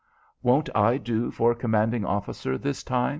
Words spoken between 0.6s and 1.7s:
I do for